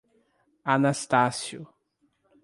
[0.75, 1.61] Anastácio